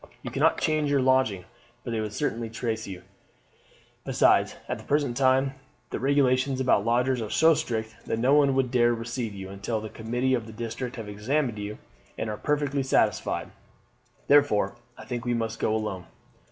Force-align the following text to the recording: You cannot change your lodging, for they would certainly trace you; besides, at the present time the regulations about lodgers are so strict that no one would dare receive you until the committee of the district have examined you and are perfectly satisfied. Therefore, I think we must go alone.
You 0.23 0.31
cannot 0.31 0.57
change 0.59 0.89
your 0.89 0.99
lodging, 0.99 1.45
for 1.83 1.91
they 1.91 2.01
would 2.01 2.11
certainly 2.11 2.49
trace 2.49 2.87
you; 2.87 3.03
besides, 4.03 4.55
at 4.67 4.79
the 4.79 4.83
present 4.83 5.15
time 5.15 5.53
the 5.91 5.99
regulations 5.99 6.59
about 6.59 6.83
lodgers 6.83 7.21
are 7.21 7.29
so 7.29 7.53
strict 7.53 7.95
that 8.07 8.17
no 8.17 8.33
one 8.33 8.55
would 8.55 8.71
dare 8.71 8.95
receive 8.95 9.35
you 9.35 9.49
until 9.49 9.79
the 9.79 9.89
committee 9.89 10.33
of 10.33 10.47
the 10.47 10.53
district 10.53 10.95
have 10.95 11.07
examined 11.07 11.59
you 11.59 11.77
and 12.17 12.31
are 12.31 12.37
perfectly 12.37 12.81
satisfied. 12.81 13.51
Therefore, 14.27 14.73
I 14.97 15.05
think 15.05 15.23
we 15.23 15.35
must 15.35 15.59
go 15.59 15.71
alone. 15.75 16.07